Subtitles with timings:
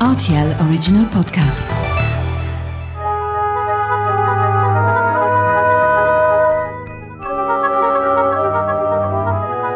[0.00, 1.62] RTL Original Podcast.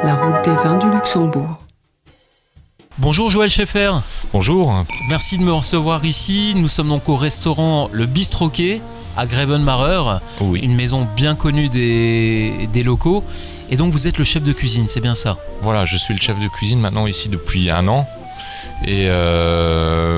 [0.03, 1.59] La route des vins du Luxembourg.
[2.99, 3.93] Bonjour Joël Schaeffer.
[4.33, 4.85] Bonjour.
[5.09, 6.55] Merci de me recevoir ici.
[6.57, 8.81] Nous sommes donc au restaurant Le Bistroquet
[9.17, 10.61] à Grevenmacher, Oui.
[10.61, 13.23] une maison bien connue des, des locaux.
[13.71, 15.37] Et donc vous êtes le chef de cuisine, c'est bien ça?
[15.61, 18.07] Voilà, je suis le chef de cuisine maintenant ici depuis un an.
[18.85, 20.10] Et euh,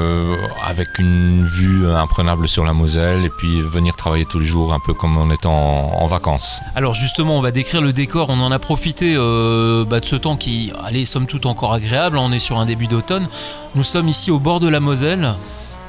[0.65, 4.81] avec une vue imprenable sur la Moselle et puis venir travailler tous les jours un
[4.81, 6.61] peu comme étant en, en vacances.
[6.75, 8.29] Alors justement, on va décrire le décor.
[8.31, 12.19] On en a profité euh, bah, de ce temps qui, allez, somme toute encore agréable.
[12.19, 13.29] On est sur un début d'automne.
[13.75, 15.35] Nous sommes ici au bord de la Moselle,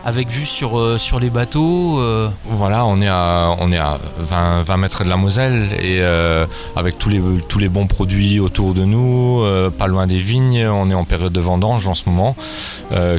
[0.06, 2.00] avec vue sur, euh, sur les bateaux.
[2.00, 6.00] euh, Voilà, on est à, on est à 20, 20 mètres de la Moselle et
[6.02, 6.46] euh,
[6.76, 9.44] avec tous les, tous les bons produits autour de nous,
[9.78, 12.36] pas loin des vignes, on est en période de vendange en ce moment,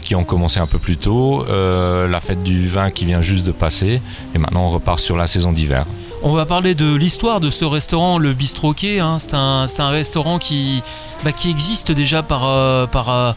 [0.03, 3.53] qui ont commencé un peu plus tôt, la fête du vin qui vient juste de
[3.53, 4.01] passer
[4.35, 5.85] et maintenant on repart sur la saison d'hiver.
[6.23, 9.01] On va parler de l'histoire de ce restaurant, le Bistroquet.
[9.01, 9.19] Hein.
[9.19, 10.83] C'est un, un restaurant qui,
[11.23, 13.35] bah, qui existe déjà par, par,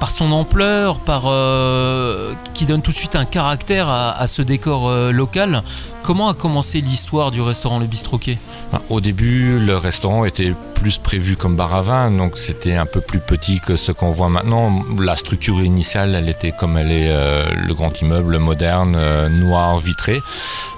[0.00, 4.88] par son ampleur, par, euh, qui donne tout de suite un caractère à, ce décor
[4.88, 5.62] euh, local.
[6.02, 8.38] Comment a commencé l'histoire du restaurant Le Bistroquet?
[8.72, 12.86] Ben, Au début, le restaurant était plus prévu comme bar à vin, donc c'était un
[12.86, 14.70] peu plus petit que ce qu'on voit maintenant.
[14.98, 20.20] La structure initiale, elle était comme elle est, euh, le grand immeuble moderne, noir, vitré,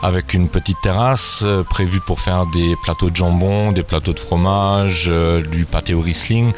[0.03, 5.11] avec une petite terrasse prévue pour faire des plateaux de jambon, des plateaux de fromage,
[5.51, 6.53] du pâté au Riesling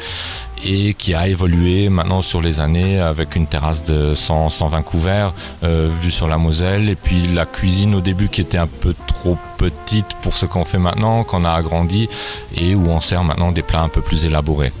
[0.65, 5.33] et qui a évolué maintenant sur les années avec une terrasse de 100, 120 couverts
[5.63, 8.93] euh, vue sur la Moselle et puis la cuisine au début qui était un peu
[9.07, 12.09] trop petite pour ce qu'on fait maintenant, qu'on a agrandi
[12.55, 14.71] et où on sert maintenant des plats un peu plus élaborés.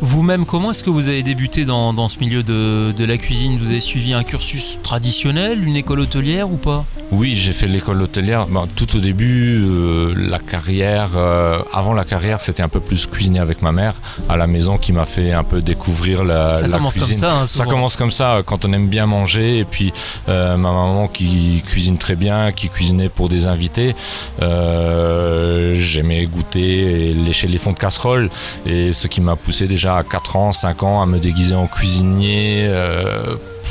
[0.00, 3.58] Vous-même, comment est-ce que vous avez débuté dans, ce milieu de la cuisine?
[3.58, 6.84] Vous avez suivi un cursus traditionnel, une école hôtelière ou pas?
[7.12, 8.46] Oui, j'ai fait l'école hôtelière.
[8.48, 13.06] Ben, tout au début, euh, la carrière, euh, avant la carrière, c'était un peu plus
[13.06, 13.94] cuisiner avec ma mère
[14.28, 17.20] à la maison qui m'a fait un peu découvrir la, Ça la commence cuisine.
[17.20, 17.40] comme ça.
[17.42, 19.92] hein, Ça commence comme ça quand on aime bien manger et puis
[20.28, 23.94] euh, ma maman qui cuisine très bien, qui cuisinait pour des invités.
[24.40, 28.30] J'aimais goûter et lécher les fonds de casserole
[28.66, 31.66] et ce qui m'a poussé déjà à 4 ans, 5 ans à me déguiser en
[31.66, 32.66] cuisinier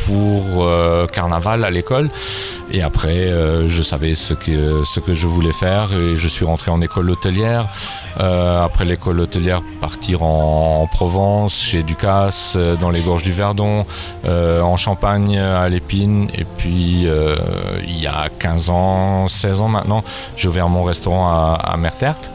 [0.05, 2.09] pour euh, carnaval à l'école.
[2.71, 6.45] Et après, euh, je savais ce que, ce que je voulais faire et je suis
[6.45, 7.69] rentré en école hôtelière.
[8.19, 13.85] Euh, après l'école hôtelière, partir en, en Provence, chez Ducasse, dans les gorges du Verdon,
[14.25, 16.29] en Champagne, à l'Épine.
[16.33, 20.03] Et puis, il y a 15 ans, 16 ans maintenant,
[20.35, 22.31] j'ai ouvert mon restaurant à, à Mertertre.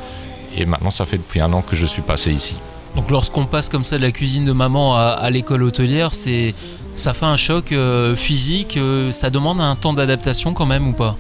[0.57, 2.59] Et maintenant, ça fait depuis un an que je suis passé ici.
[2.97, 6.55] Donc lorsqu'on passe comme ça de la cuisine de maman à, l'école hôtelière, c'est
[6.95, 8.77] ça fait un choc euh, physique.
[8.77, 11.17] euh, ça demande un temps d'adaptation quand même ou pas?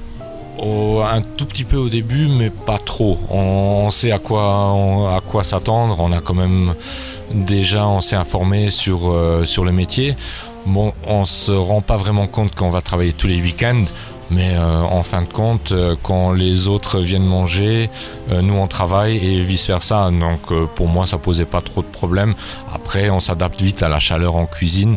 [0.60, 3.16] Oh, un tout petit peu au début, mais pas trop.
[3.30, 5.96] On, sait à quoi, s'attendre.
[6.00, 6.74] On a quand même
[7.30, 10.16] déjà, on s'est informé sur, euh, le métier.
[10.66, 13.84] Bon, on se rend pas vraiment compte qu'on va travailler tous les week-ends.
[14.30, 17.90] Mais euh, en fin de compte, euh, quand les autres viennent manger,
[18.30, 20.10] euh, nous on travaille et vice versa.
[20.10, 22.34] Donc pour moi, ça posait pas trop de problèmes.
[22.72, 24.96] Après, on s'adapte vite à la chaleur en cuisine.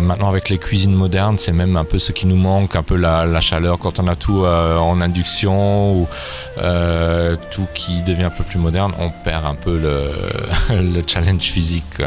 [0.00, 2.96] Maintenant, avec les cuisines modernes, c'est même un peu ce qui nous manque, un peu
[2.96, 6.06] la, chaleur quand on a tout en induction ou
[7.50, 9.78] tout qui devient un peu plus moderne, on perd un peu
[10.70, 12.02] le challenge physique.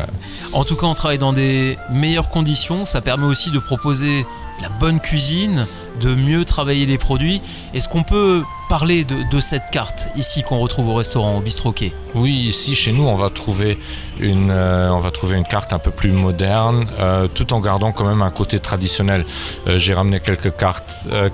[0.54, 2.86] En tout cas, on travaille dans des meilleures conditions.
[2.86, 4.26] Ça permet aussi de proposer
[4.62, 5.68] la bonne cuisine,
[6.02, 7.42] de mieux travailler les produits.
[7.74, 12.34] Est-ce qu'on peut parler de, cette carte ici qu'on retrouve au restaurant, au bistroquet Oui,
[12.34, 13.78] ici chez nous, on va trouver
[14.20, 17.92] une, euh, on va trouver une carte un peu plus moderne, euh, tout en gardant
[17.92, 19.26] quand même un côté traditionnel.
[19.68, 20.84] Euh, J'ai ramené quelques cartes,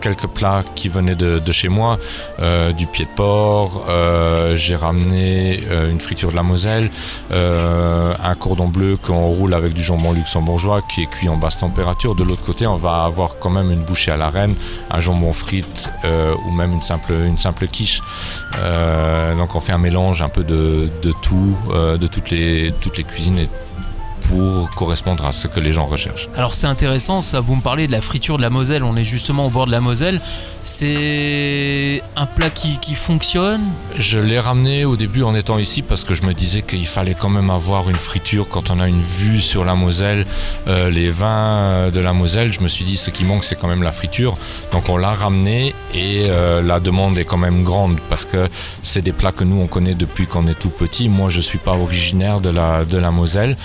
[0.01, 1.97] quelques plats qui venaient de, chez moi,
[2.77, 3.83] du pied de porc.
[4.55, 6.89] J'ai ramené une friture de la Moselle,
[7.31, 12.15] un cordon bleu qu'on roule avec du jambon luxembourgeois qui est cuit en basse température.
[12.15, 14.55] De l'autre côté, on va avoir quand même une bouchée à la reine,
[14.91, 18.01] un jambon frite ou même une simple, une simple quiche.
[18.57, 22.73] Euh, donc on fait un mélange un peu de, de tout, euh, de toutes les,
[22.81, 23.49] toutes les cuisines et
[24.29, 26.29] pour correspondre à ce que les gens recherchent.
[26.35, 29.03] Alors c'est intéressant, ça vous me parlez de la friture de la Moselle, on est
[29.03, 30.21] justement au bord de la Moselle.
[30.63, 33.61] C'est un plat qui, qui fonctionne?
[33.97, 37.15] Je l'ai ramené au début en étant ici parce que je me disais qu'il fallait
[37.15, 40.25] quand même avoir une friture quand on a une vue sur la Moselle,
[40.67, 42.53] euh, les vins de la Moselle.
[42.53, 44.37] Je me suis dit ce qui manque c'est quand même la friture.
[44.71, 48.47] Donc on l'a ramené et euh, la demande est quand même grande parce que
[48.83, 51.09] c'est des plats que nous on connaît depuis qu'on est tout petit.
[51.09, 53.57] Moi je suis pas originaire de la, de la Moselle.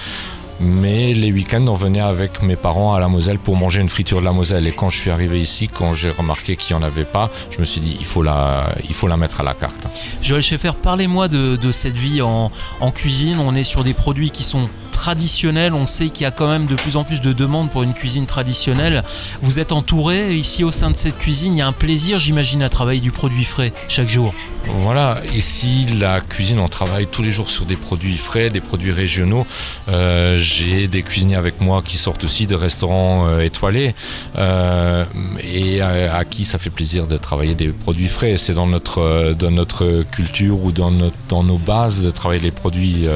[0.60, 4.20] Mais les week-ends, on venait avec mes parents à la Moselle pour manger une friture
[4.20, 4.66] de la Moselle.
[4.66, 7.60] Et quand je suis arrivé ici, quand j'ai remarqué qu'il n'y en avait pas, je
[7.60, 9.86] me suis dit, il faut la, il faut la mettre à la carte.
[10.20, 12.50] Joël Schaeffer, parlez-moi de, de cette vie en,
[12.80, 13.38] en cuisine.
[13.38, 15.74] On est sur des produits qui sont traditionnels.
[15.74, 17.94] On sait qu'il y a quand même de plus en plus de demandes pour une
[17.94, 19.04] cuisine traditionnelle.
[19.42, 21.54] Vous êtes entouré ici au sein de cette cuisine.
[21.54, 24.34] Il y a un plaisir, j'imagine, à travailler du produit frais chaque jour.
[24.64, 28.90] Voilà, ici, la cuisine, on travaille tous les jours sur des produits frais, des produits
[28.90, 29.46] régionaux.
[29.88, 33.94] Euh, J'ai des cuisiniers avec moi qui sortent aussi de restaurants euh, étoilés
[34.38, 35.04] euh,
[35.42, 38.38] et à, qui ça fait plaisir de travailler des produits frais.
[38.38, 42.40] C'est dans notre, euh, dans notre culture ou dans, notre, dans nos bases de travailler
[42.40, 43.06] les produits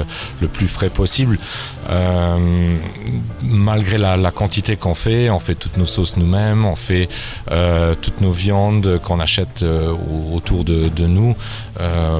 [0.40, 1.38] le plus frais possible.
[3.42, 7.08] Malgré la, quantité qu'on fait, on fait toutes nos sauces nous-mêmes, on fait
[8.02, 9.64] toutes nos viandes qu'on achète
[10.32, 11.34] autour de, de nous,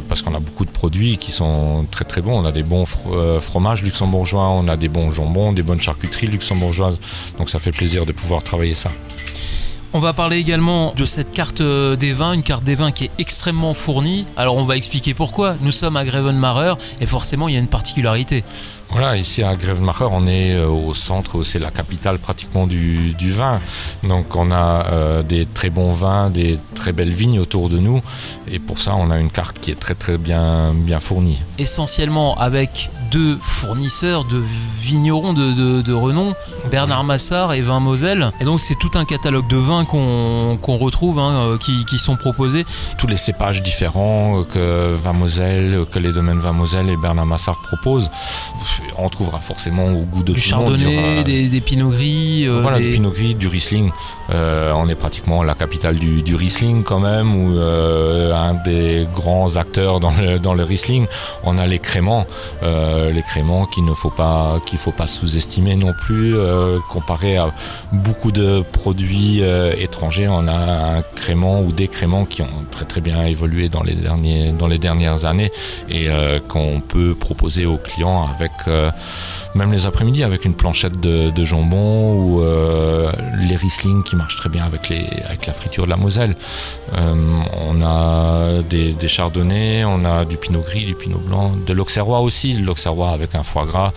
[0.08, 2.38] parce qu'on a beaucoup de produits qui sont très très bons.
[2.38, 2.98] On a des bons fr
[3.40, 7.00] fromages luxembourgeois, on a des bons jambons, des bonnes charcuteries luxembourgeoises,
[7.38, 8.90] donc ça fait plaisir de pouvoir travailler ça.
[9.94, 13.04] On va parler également de cette carte euh, des vins, une carte des vins qui
[13.04, 14.24] est extrêmement fournie.
[14.38, 15.56] Alors on va expliquer pourquoi.
[15.60, 18.42] Nous sommes à Grevenmacher et forcément il y a une particularité.
[18.88, 23.32] Voilà, ici à Grevenmacher, on est euh, au centre, c'est la capitale pratiquement du, du,
[23.32, 23.60] vin.
[24.02, 28.00] Donc on a euh, des très bons vins, des très belles vignes autour de nous.
[28.50, 31.38] Et pour ça, on a une carte qui est très très bien, bien fournie.
[31.58, 34.42] Essentiellement avec deux fournisseurs de
[34.82, 36.34] vignerons de, de, de renom,
[36.70, 38.32] Bernard Massard et Vin Moselle.
[38.40, 42.16] Et donc c'est tout un catalogue de vins qu'on qu retrouve, hein, qui, qui, sont
[42.16, 42.64] proposés.
[42.96, 47.60] Tous les cépages différents que Vin Moselle, que les domaines Vin Moselle et Bernard Massard
[47.62, 48.10] proposent,
[48.96, 51.14] on trouvera forcément au goût de du tout chardonnay, le monde.
[51.14, 51.22] Aura...
[51.24, 52.46] Des, des pinots gris.
[52.46, 52.86] Euh, voilà, des...
[52.86, 53.90] du pinot gris, du Riesling.
[54.30, 59.06] Euh, on est pratiquement la capitale du, du Riesling quand même, ou euh, un des
[59.14, 61.06] grands acteurs dans le, dans le Riesling.
[61.44, 62.26] On a les créments.
[62.62, 67.36] Euh, les créments qu'il ne faut pas qu'il faut pas sous-estimer non plus euh, comparé
[67.36, 67.52] à
[67.92, 70.28] beaucoup de produits euh, étrangers.
[70.28, 73.94] On a un crément ou des créments qui ont très très bien évolué dans les
[73.94, 75.50] derniers dans les dernières années
[75.88, 78.52] et euh, qu'on peut proposer aux clients avec
[79.54, 84.64] même les après-midi avec une planchette de, jambon ou les Riesling qui marchent très bien
[84.64, 86.36] avec les avec la friture de la Moselle.
[86.92, 92.20] On a des, des chardonnays on a du pinot gris du pinot blanc de l'auxerrois
[92.20, 92.54] aussi
[93.00, 93.92] avec un foie gras,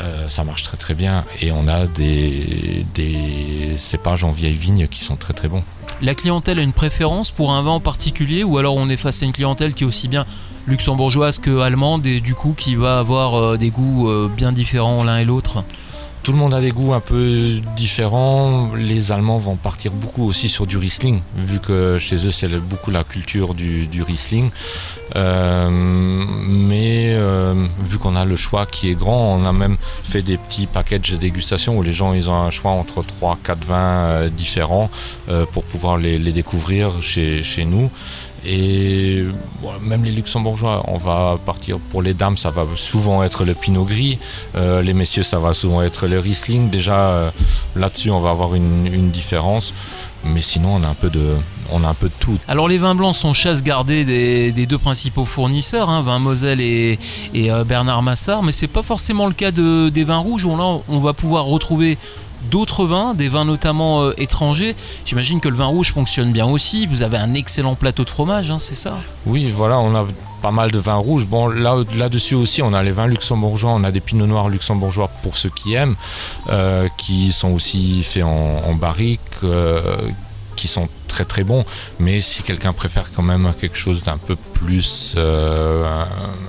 [0.00, 1.24] euh, ça marche très très bien.
[1.40, 5.62] Et on a des, des cépages en vieille vigne qui sont très très bons.
[6.00, 9.22] La clientèle a une préférence pour un vin en particulier ou alors on est face
[9.22, 10.26] à une clientèle qui est aussi bien
[10.66, 15.04] luxembourgeoise que allemande et du coup qui va avoir euh, des goûts euh, bien différents
[15.04, 15.62] l'un et l'autre?
[16.24, 18.72] Tout le monde a des goûts un peu différents.
[18.74, 22.90] Les Allemands vont partir beaucoup aussi sur du Riesling, vu que chez eux c'est beaucoup
[22.90, 24.50] la culture du, Riesling.
[25.16, 27.54] Euh, mais euh,
[27.84, 31.12] vu qu'on a le choix qui est grand, on a même fait des petits packages
[31.12, 34.88] de dégustation où les gens ont un choix entre 3-4 vins euh, différents
[35.52, 37.90] pour pouvoir les, découvrir chez nous.
[38.46, 39.24] Et
[39.80, 43.84] même les luxembourgeois, on va partir pour les dames, ça va souvent être le pinot
[43.84, 44.18] gris.
[44.54, 46.70] Euh, les messieurs, ça va souvent être le Riesling.
[46.70, 47.30] Déjà, euh,
[47.76, 49.74] là-dessus, on va avoir une, différence.
[50.24, 51.36] Mais sinon, on a un peu de,
[51.70, 52.38] on a un peu de tout.
[52.48, 56.98] Alors, les vins blancs sont chasse gardée des, deux principaux fournisseurs, hein, Vin Moselle et,
[57.36, 58.42] euh, Bernard Massard.
[58.42, 60.44] Mais c'est pas forcément le cas de, des vins rouges.
[60.44, 61.98] Où là, on va pouvoir retrouver
[62.50, 64.76] d'autres vins, des vins notamment euh, étrangers.
[65.04, 66.86] J'imagine que le vin rouge fonctionne bien aussi.
[66.86, 68.96] Vous avez un excellent plateau de fromage, hein, c'est ça?
[69.26, 70.06] Oui, voilà, on a
[70.44, 71.26] pas mal de vins rouges.
[71.26, 75.08] Bon, là, là-dessus aussi, on a les vins luxembourgeois, on a des pinots noirs luxembourgeois
[75.22, 75.96] pour ceux qui aiment,
[76.50, 79.96] euh, qui sont aussi faits en, barrique, euh,
[80.54, 81.64] qui sont très très bons
[82.04, 85.84] mais si quelqu'un préfère quand même quelque chose d'un peu plus euh,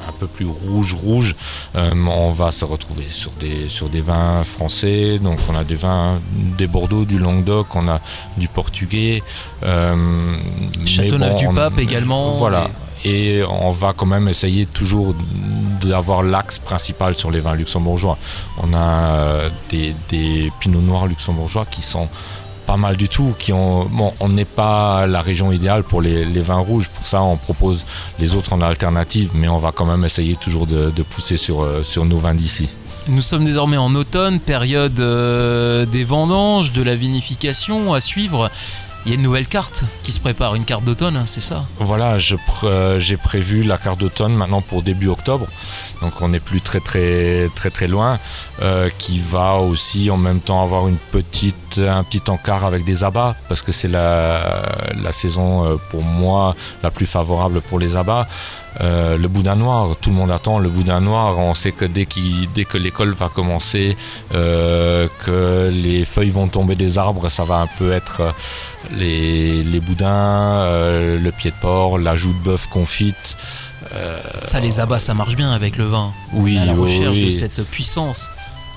[0.10, 1.36] un, peu plus rouge rouge
[1.76, 1.92] euh,
[2.28, 5.20] on va se retrouver sur des sur des vins français.
[5.20, 6.20] Donc on a des vins
[6.62, 8.00] des bordeaux du languedoc on a
[8.38, 9.22] du portugais
[9.64, 9.96] euh,
[10.86, 12.64] châteauneuf bon, du pape également voilà.
[13.04, 13.38] et...
[13.38, 15.14] et on va quand même essayer toujours
[15.84, 18.18] d'avoir l'axe principal sur les vins luxembourgeois.
[18.64, 22.08] On a euh, des, des pinots noirs luxembourgeois qui sont
[22.66, 26.88] pas mal du tout qui on n'est pas la région idéale pour les, vins rouges.
[26.90, 27.86] Pour ça on propose
[28.20, 31.84] les autres en alternative mais on va quand même essayer toujours de, pousser sur, euh,
[31.84, 32.70] sur nos vins d'ici.
[33.08, 38.50] Nous sommes désormais en automne période euh, des vendanges de la vinification à suivre
[39.06, 41.66] il y a une nouvelle carte qui se prépare, une carte d'automne, hein, c'est ça
[41.80, 42.66] Voilà, j'ai pr
[43.24, 45.48] prévu la carte d'automne maintenant pour début octobre,
[46.02, 48.20] donc on n'est plus très très très très loin,
[48.62, 53.04] euh, qui va aussi en même temps avoir une petite, un petit encart avec des
[53.04, 57.98] abats, parce que c'est la, la saison euh, pour moi la plus favorable pour les
[57.98, 58.28] abats.
[58.82, 61.38] Euh, le boudin noir, tout le monde attend le boudin noir.
[61.39, 62.08] On sait que dès,
[62.53, 63.96] dès que l'école va commencer,
[64.34, 68.32] euh, que les feuilles vont tomber des arbres, ça va un peu être euh,
[68.91, 70.65] les, les boudins,
[71.17, 73.38] le pied de porc, la joue de bœuf confite.
[74.44, 76.12] ça les abat, ça marche bien avec le vin.
[76.34, 77.25] Oui, à la oui, recherche oui.
[77.25, 78.29] de cette puissance.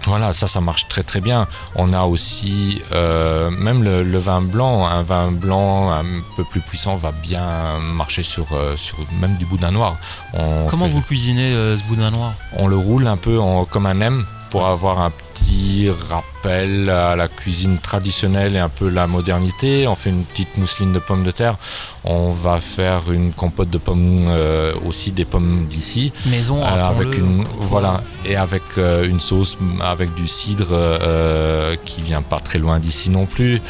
[0.08, 1.46] Voilà, ça, ça marche très très bien.
[1.74, 6.02] On a aussi euh, même le, le vin blanc, un vin blanc un
[6.36, 9.96] peu plus puissant va bien marcher sur, euh, sur même du boudin noir.
[10.32, 12.32] On Comment fait- vous le cuisinez euh, ce boudin noir?
[12.56, 17.16] On le roule un peu en- comme un M pour avoir un petit rappel à
[17.16, 19.86] la cuisine traditionnelle et un peu la modernité.
[19.86, 21.56] On fait une petite mousseline de pommes de terre.
[22.04, 26.12] On va faire une compote de pommes, euh, aussi des pommes d'ici.
[26.26, 27.06] Maison Euh, rappelons-le.
[27.06, 32.40] avec une voilà et avec euh, une sauce avec du cidre euh, qui vient pas
[32.40, 33.60] très loin d'ici non plus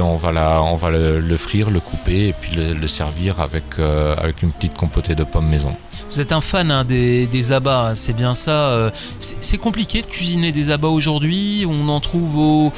[0.00, 4.42] on va on va le, frire le couper et puis le, servir avec euh, avec
[4.42, 5.74] une petite compotée de pommes maison
[6.10, 8.70] Vous êtes un fan hein, des, des abats, c'est bien ça.
[8.70, 11.64] euh, c'est compliqué de cuisiner des abats aujourd'hui.
[11.68, 12.72] On en trouve au-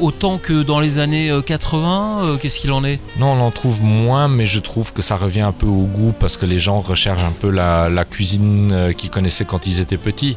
[0.00, 2.18] autant que dans les années euh, 80.
[2.22, 3.00] euh, Qu'est-ce qu'il en est?
[3.18, 6.12] Non, on en trouve moins, mais je trouve que ça revient un peu au goût
[6.18, 9.96] parce que les gens recherchent un peu la, cuisine euh, qu'ils connaissaient quand ils étaient
[9.96, 10.36] petits.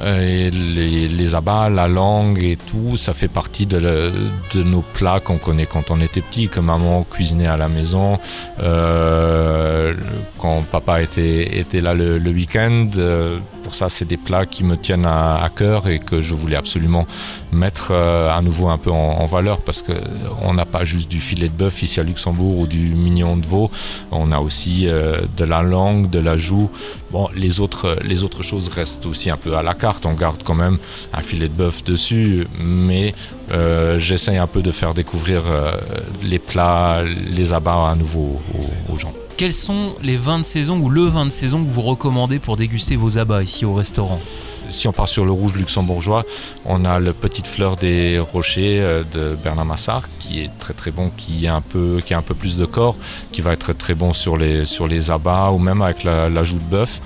[0.00, 4.10] Euh, et les, abats, la langue et tout, ça fait partie de,
[4.54, 8.18] nos plats qu'on connaît quand on était petit, que maman cuisinait à la maison,
[8.60, 9.94] euh,
[10.38, 12.88] quand papa était, là le, week-end.
[12.96, 16.34] euh, pour ça, c'est des plats qui me tiennent à, à cœur et que je
[16.34, 17.06] voulais absolument
[17.52, 19.92] mettre euh, à nouveau un peu en, valeur parce que
[20.42, 23.46] on n'a pas juste du filet de bœuf ici à Luxembourg ou du mignon de
[23.46, 23.70] veau,
[24.10, 26.70] on a aussi euh, de la langue, de la joue.
[27.10, 30.42] Bon, les autres, les autres choses restent aussi un peu à la carte, on garde
[30.42, 30.78] quand même
[31.12, 33.14] un filet de bœuf dessus, mais
[33.52, 35.72] euh, j'essaye un peu de faire découvrir euh,
[36.22, 39.12] les plats, les abats à nouveau aux, aux gens.
[39.36, 42.56] Quels sont les vins de saison ou le vin de saison que vous recommandez pour
[42.56, 44.20] déguster vos abats ici au restaurant?
[44.72, 46.24] Si on part sur le rouge luxembourgeois,
[46.64, 50.90] on a le Petite Fleur des Rochers euh, de Bernard Massard qui est très très
[50.90, 52.96] bon, qui, est un peu, qui a un peu plus de corps,
[53.30, 56.42] qui va être très bon sur les, sur les abats ou même avec la, la
[56.42, 57.00] joue de bœuf.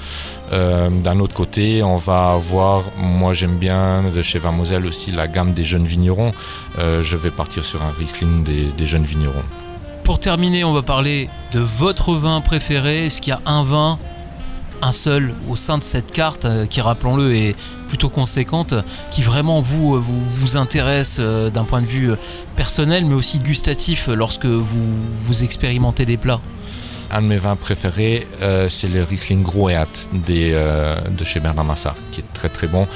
[0.53, 5.11] Euh, D'un autre côté, on va avoir, moi j'aime bien de chez Van Moselle aussi
[5.11, 6.33] la gamme des jeunes vignerons.
[6.79, 9.45] Euh, je vais partir sur un Riesling des jeunes vignerons.
[10.07, 13.07] Pour terminer, on va parler de votre vin préféré.
[13.07, 13.99] Est-ce qu'il y a un vin,
[14.83, 17.57] un seul, au sein de cette carte, euh, qui, rappelons-le, est
[17.89, 18.75] plutôt conséquente,
[19.11, 22.13] qui vraiment vous, euh, vous, intéresse euh, d'un point de vue
[22.57, 26.41] personnel, mais aussi gustatif, lorsque vous, vous expérimentez des plats.
[27.11, 28.27] Un de mes vins préférés,
[28.69, 32.89] c'est le Riesling Groeat des, de chez Bernard Massard, qui est très très bon,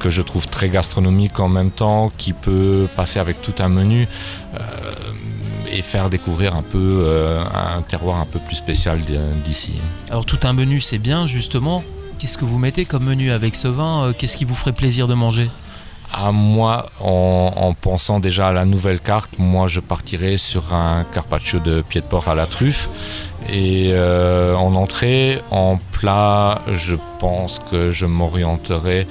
[0.00, 4.08] que je trouve très gastronomique en même temps, qui peut passer avec tout un menu
[5.70, 9.00] et faire découvrir un peu euh, un terroir un peu plus spécial
[9.44, 9.74] d'ici.
[10.10, 11.82] Alors tout un menu, c'est bien, justement.
[12.18, 15.06] Qu'est-ce que vous mettez comme menu avec ce vin Euh, Qu'est-ce qui vous ferait plaisir
[15.06, 15.50] de manger?
[16.12, 21.04] À moi, en, en pensant déjà à la nouvelle carte, moi je partirais sur un
[21.12, 22.88] carpaccio de pied de porc à la truffe.
[23.48, 29.06] Et euh, en entrée, en plat, je pense que je m'orienterai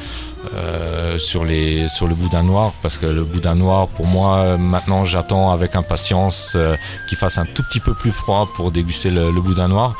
[0.53, 1.45] euh, sur,
[1.89, 6.53] sur le boudin noir parce que le boudin noir, pour moi, maintenant j'attends avec impatience
[6.55, 6.75] euh,
[7.07, 9.95] qu'il fasse un tout petit peu plus froid pour déguster le, le boudin noir.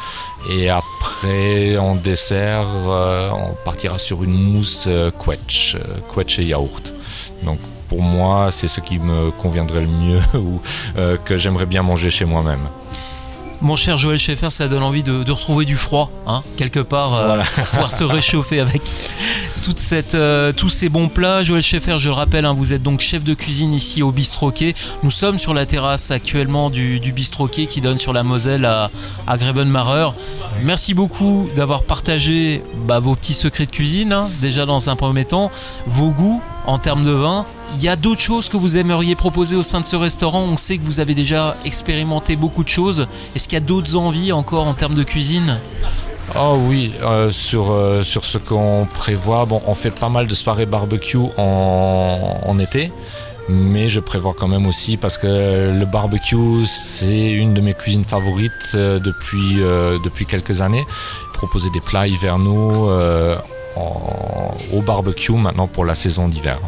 [0.51, 4.88] Et après, en dessert, on partira sur une mousse
[5.18, 5.75] quetch,
[6.13, 6.94] quetch et yaourt.
[7.44, 10.62] Donc pour moi, c'est ce qui me conviendrait le mieux ou
[11.24, 12.68] que j'aimerais bien manger chez moi-même.
[13.65, 17.15] Mon cher Joël Schaeffer, ça donne envie de, de retrouver du froid, hein, quelque part,
[17.15, 17.43] euh, Voilà.
[17.45, 18.84] pour pouvoir se réchauffer avec
[19.63, 21.41] toute cette, euh, tous ces bons plats.
[21.41, 24.75] Joël Schaeffer, je le rappelle, hein, vous êtes donc chef de cuisine ici au Bistroquet.
[25.01, 28.91] Nous sommes sur la terrasse actuellement du, du Bistroquet qui donne sur la Moselle à,
[29.25, 30.10] à Grevenmacher.
[30.62, 35.25] Merci beaucoup d'avoir partagé bah, vos petits secrets de cuisine, hein, déjà dans un premier
[35.25, 35.50] temps,
[35.88, 37.45] vos goûts en termes de vin.
[37.75, 40.57] Il y a d'autres choses que vous aimeriez proposer au sein de ce restaurant On
[40.57, 43.07] sait que vous avez déjà expérimenté beaucoup de choses.
[43.36, 45.60] Est-ce qu'il y a d'autres envies encore en termes de cuisine?
[46.38, 50.65] Oh oui, euh, sur, euh, sur ce qu'on prévoit, on fait pas mal de soirées
[50.65, 52.91] barbecue en, en été,
[53.48, 58.05] mais je prévois quand même aussi parce que le barbecue, c'est une de mes cuisines
[58.05, 59.57] favorites euh, depuis,
[60.03, 60.86] depuis quelques années.
[61.34, 62.89] Proposer des plats hivernaux
[63.75, 66.60] en- au barbecue maintenant pour la saison d'hiver.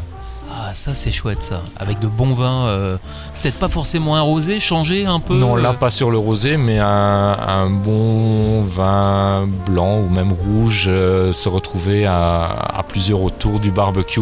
[0.60, 1.62] Ah, ça c'est chouette ça.
[1.78, 2.98] Avec de bons vins, euh,
[3.42, 5.36] peut-être pas forcément un rosé, changer un peu.
[5.36, 6.86] Non, là euh, pas sur le rosé, mais un,
[7.48, 13.72] un bon vin blanc ou même rouge, euh, se retrouver à, à plusieurs autour du
[13.72, 14.20] barbecue,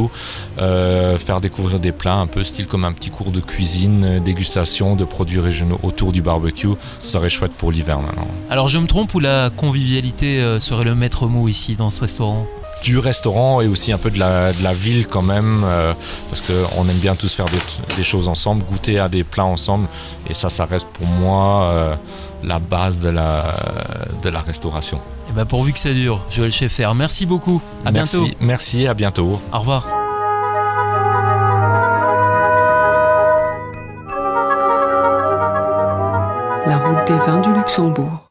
[0.59, 4.95] euh, faire découvrir des plats un peu style comme un petit cours de cuisine, dégustation
[4.95, 8.27] de produits régionaux autour du barbecue, ça serait chouette pour l'hiver maintenant.
[8.49, 12.45] Alors je me trompe ou la convivialité serait le maître mot ici dans ce restaurant?
[12.83, 15.93] Du restaurant et aussi un peu de la, de la ville quand même, euh,
[16.29, 19.87] parce qu'on aime bien tous faire des, des, choses ensemble, goûter à des plats ensemble,
[20.29, 21.95] et ça, ça reste pour moi euh,
[22.43, 23.45] la base de la,
[24.21, 24.99] de la restauration.
[25.29, 28.35] Et ben pourvu que ça dure, Joël Schaeffer, merci beaucoup, à merci, bientôt.
[28.41, 29.41] Merci, à bientôt.
[29.51, 29.87] Au revoir.
[36.67, 38.24] La route des vins du Luxembourg.